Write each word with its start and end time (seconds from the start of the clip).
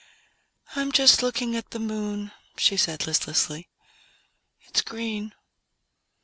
_"I'm 0.75 0.91
just 0.91 1.21
looking 1.21 1.55
at 1.55 1.69
the 1.69 1.77
Moon," 1.77 2.31
she 2.57 2.75
said 2.75 3.05
listlessly. 3.05 3.69
"It's 4.65 4.81
green." 4.81 5.35